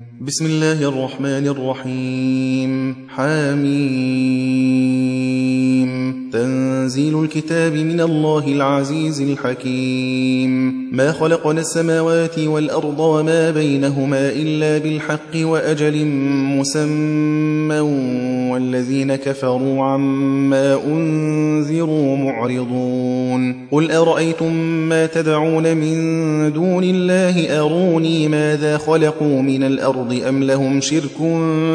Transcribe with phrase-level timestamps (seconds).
[0.00, 2.94] بسم الله الرحمن الرحيم.
[3.08, 3.90] حميم
[6.84, 10.74] تنزيل الكتاب من الله العزيز الحكيم.
[10.92, 16.06] ما خلقنا السماوات والأرض وما بينهما إلا بالحق وأجل
[16.60, 17.80] مسمى
[18.50, 23.66] والذين كفروا عما أنذروا معرضون.
[23.72, 24.54] قل أرأيتم
[24.88, 25.96] ما تدعون من
[26.52, 31.18] دون الله؟ أروني ماذا خلقوا من الأرض أم لهم شرك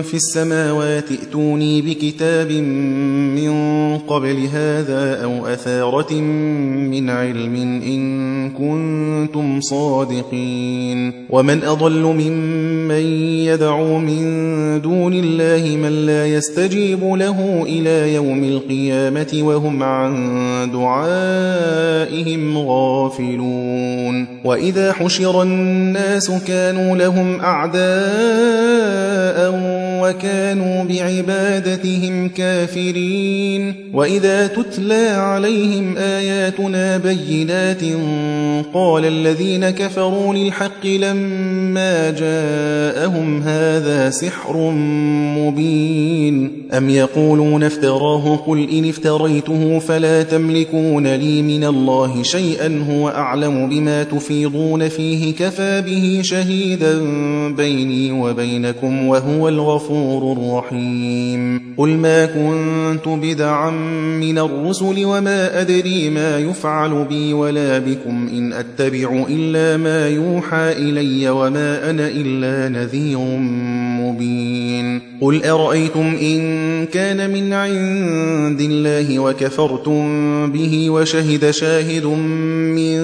[0.04, 3.52] في السماوات؟ ائتوني بكتاب من
[3.98, 11.14] قبل هذا أو أثارة من علم إن كنتم صادقين.
[11.30, 13.04] ومن أضل ممن
[13.46, 14.20] يدعو من
[14.82, 24.28] دون الله من لا يستجيب له إلى يوم القيامة وهم عن دعائهم غافلون.
[24.44, 27.80] وإذا حشر الناس كانوا لهم أعداء
[30.02, 37.84] وكانوا بعبادتهم كافرين وإذا تتلى عليهم آياتنا بينات
[38.74, 44.72] قال الذين كفروا للحق لما جاءهم هذا سحر
[45.38, 53.70] مبين أم يقولون افتراه قل إن افتريته فلا تملكون لي من الله شيئا هو أعلم
[53.70, 57.00] بما تفيضون فيه كفى به شهيدا
[57.56, 63.70] بيني وبينكم وهو الغفور الرحيم قل ما كنت بدعا
[64.20, 71.30] من الرسل وما أدري ما يفعل بي ولا بكم إن أتبع إلا ما يوحى إلي
[71.30, 73.20] وما أنا إلا نذير
[74.00, 75.02] مبين.
[75.22, 76.40] قل أرأيتم إن
[76.86, 80.04] كان من عند الله وكفرتم
[80.52, 83.00] به وشهد شاهد من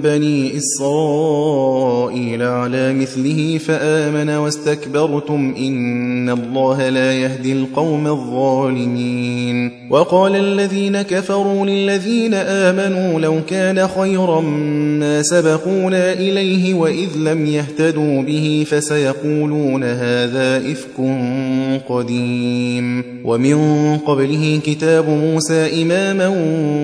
[0.00, 9.70] بني إسرائيل على مثله فآمن واستكبرتم إن الله لا يهدي القوم الظالمين.
[9.90, 14.40] وقال الذين كفروا للذين آمنوا لو كان خيرا
[15.00, 20.96] ما سبقونا إليه وإذ لم يهتدوا به فسيقولون هذا إفك
[21.88, 23.04] قديم.
[23.24, 23.58] ومن
[23.98, 26.28] قبله كتاب موسى إماما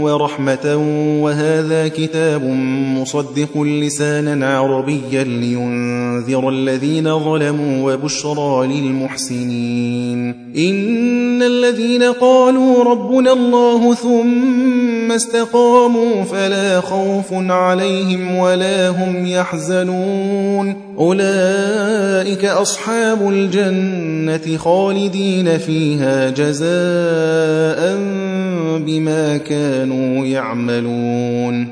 [0.02, 0.76] ورحمة
[1.22, 2.44] وهذا كتاب
[2.98, 10.34] مصدق لسانا عربيا لينذر الذين ظلموا وبشرى للمحسنين.
[10.56, 20.76] إن الذين قالوا ربنا الله ثم استقاموا فلا خوف عليهم ولا هم يحزنون.
[20.98, 27.96] أولئك أصحاب الجنة خالدين فيها جزاء
[28.78, 31.71] بما كانوا يعملون.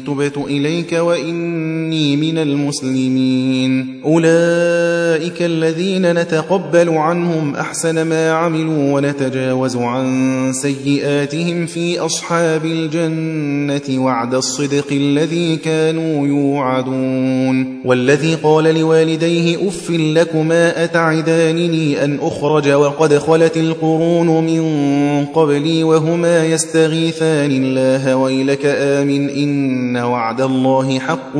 [0.00, 4.00] تبت إليك وإني من المسلمين.
[4.04, 14.86] أولئك الذين نتقبل عنهم أحسن ما عملوا ونتجاوز عن سيئاتهم في أصحاب الجنة وعد الصدق
[14.92, 17.80] الذي كانوا يوعدون.
[17.84, 24.64] والذي قال لوالديه أف لكما أتعدانني أن أخرج وقد خلت القرون من
[25.26, 31.38] قبلي وهما يستغيثان الله ويلك آمن إن وعد الله حق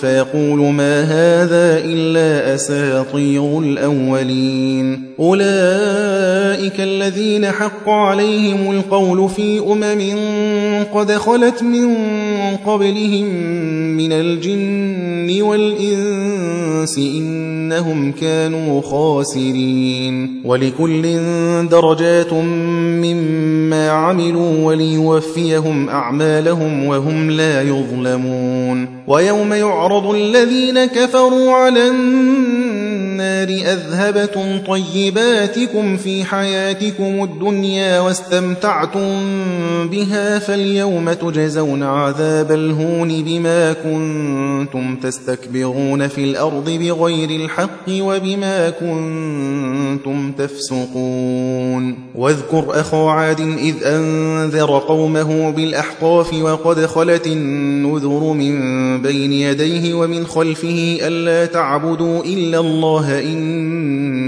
[0.00, 10.16] فيقول ما هذا إلا أساطير الأولين أولئك الذين حق عليهم القول في أمم
[10.94, 11.96] قد خلت من
[12.66, 13.26] قبلهم
[13.96, 21.02] من الجن والإنس إنهم كانوا خاسرين ولكل
[21.68, 31.88] درجات مما عملوا وليوفيهم أعمالهم وهم لا يظلمون ويوم يعرض الذين كفروا على
[33.20, 39.10] أذهبتم طيباتكم في حياتكم الدنيا واستمتعتم
[39.90, 51.98] بها فاليوم تجزون عذاب الهون بما كنتم تستكبرون في الأرض بغير الحق وبما كنتم تفسقون.
[52.14, 60.98] واذكر أخو عاد إذ أنذر قومه بالأحقاف وقد خلت النذر من بين يديه ومن خلفه
[61.02, 64.19] ألا تعبدوا إلا الله إني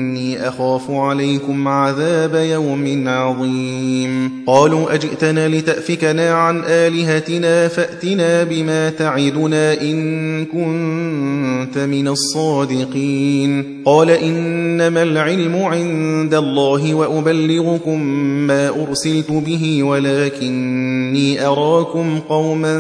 [0.49, 4.33] أخاف عليكم عذاب يوم عظيم.
[4.47, 13.83] قالوا أجئتنا لتأفكنا عن آلهتنا فأتنا بما تعدنا إن كنت من الصادقين.
[13.85, 18.03] قال إنما العلم عند الله وأبلغكم
[18.47, 22.75] ما أرسلت به ولكني أراكم قوما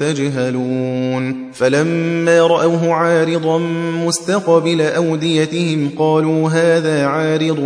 [0.00, 1.50] تجهلون.
[1.52, 3.58] فلما رأوه عارضا
[4.06, 6.59] مستقبل أوديتهم قالوا هذا
[7.06, 7.60] عارض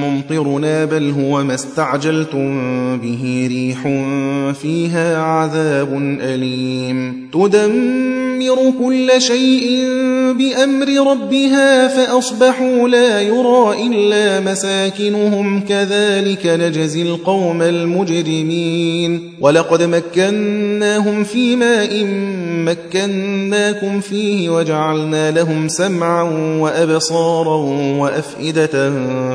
[0.00, 2.60] ممطرنا بل هو ما استعجلتم
[2.98, 3.82] به ريح
[4.62, 7.28] فيها عذاب أليم.
[7.32, 9.84] تدمر كل شيء
[10.38, 15.60] بأمر ربها فأصبحوا لا يرى إلا مساكنهم.
[15.60, 19.30] كذلك نجزي القوم المجرمين.
[19.40, 22.04] ولقد مكناهم في ماء
[22.64, 26.22] مكناكم فيه وجعلنا لهم سمعا
[26.60, 27.56] وأبصارا
[27.98, 28.29] وأفئدة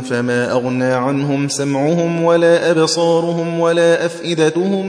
[0.01, 4.85] فما أغنى عنهم سمعهم ولا أبصارهم ولا أفئدتهم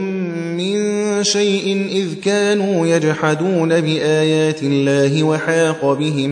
[0.57, 6.29] من شيء إذ كانوا يجحدون بآيات الله وحاق بهم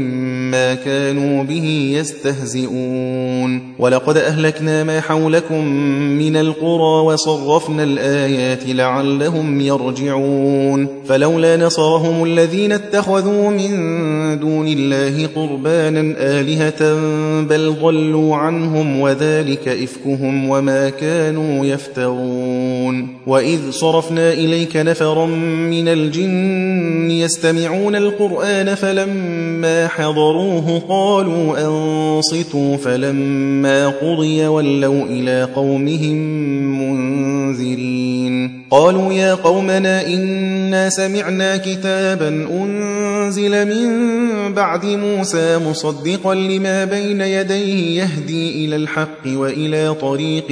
[0.52, 3.74] ما كانوا به يستهزئون.
[3.80, 5.66] ولقد أهلكنا ما حولكم
[6.18, 10.88] من القرى وصرفنا الآيات لعلهم يرجعون.
[11.08, 13.70] فلولا نصرهم الذين اتخذوا من
[14.40, 16.94] دون الله قربانا آلهة
[17.42, 23.15] بل ضلوا عنهم وذلك إفكهم وما كانوا يفترون.
[23.28, 35.04] وإذ صرفنا إليك نفرا من الجن يستمعون القرآن فلما حضروه قالوا أنصتوا فلما قضي ولوا
[35.06, 36.16] إلى قومهم
[36.80, 48.02] منذرين قالوا يا قومنا إنا سمعنا كتابا أنزل من بعد موسى مصدقا لما بين يديه
[48.02, 50.52] يهدي إلى الحق وإلى طريق